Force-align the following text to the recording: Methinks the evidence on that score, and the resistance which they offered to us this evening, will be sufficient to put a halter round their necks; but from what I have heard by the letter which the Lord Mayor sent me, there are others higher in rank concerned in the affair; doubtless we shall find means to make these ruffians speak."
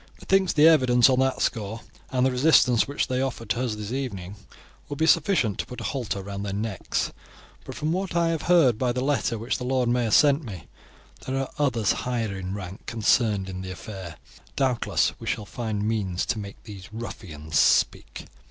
Methinks 0.19 0.51
the 0.53 0.67
evidence 0.67 1.11
on 1.11 1.19
that 1.19 1.43
score, 1.43 1.81
and 2.11 2.25
the 2.25 2.31
resistance 2.31 2.87
which 2.87 3.05
they 3.07 3.21
offered 3.21 3.49
to 3.51 3.61
us 3.63 3.75
this 3.75 3.91
evening, 3.91 4.35
will 4.89 4.95
be 4.95 5.05
sufficient 5.05 5.59
to 5.59 5.65
put 5.67 5.79
a 5.79 5.83
halter 5.83 6.23
round 6.23 6.43
their 6.43 6.53
necks; 6.55 7.11
but 7.65 7.75
from 7.75 7.91
what 7.91 8.15
I 8.15 8.29
have 8.29 8.41
heard 8.41 8.79
by 8.79 8.93
the 8.93 9.03
letter 9.03 9.37
which 9.37 9.59
the 9.59 9.63
Lord 9.63 9.89
Mayor 9.89 10.09
sent 10.09 10.43
me, 10.43 10.63
there 11.27 11.37
are 11.37 11.51
others 11.59 11.91
higher 11.91 12.35
in 12.35 12.55
rank 12.55 12.87
concerned 12.87 13.47
in 13.47 13.61
the 13.61 13.69
affair; 13.69 14.15
doubtless 14.55 15.13
we 15.19 15.27
shall 15.27 15.45
find 15.45 15.87
means 15.87 16.25
to 16.25 16.39
make 16.39 16.63
these 16.63 16.91
ruffians 16.91 17.59
speak." 17.59 18.25